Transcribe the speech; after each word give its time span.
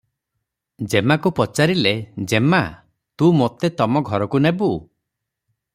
ଯେମାକୁ 0.93 1.31
ପଚାରିଲେ- 1.39 2.23
ଯେମା! 2.33 2.63
ତୁ 3.17 3.31
ମୋତେ 3.43 3.73
ତମ 3.83 4.05
ଘରକୁ 4.11 4.43
ନେବୁ? 4.49 4.75